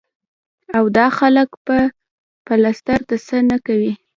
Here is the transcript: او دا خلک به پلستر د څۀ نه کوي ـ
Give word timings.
او 0.77 0.83
دا 0.97 1.07
خلک 1.17 1.49
به 1.65 1.77
پلستر 2.45 2.99
د 3.09 3.11
څۀ 3.27 3.37
نه 3.49 3.57
کوي 3.65 3.93
ـ 3.95 4.01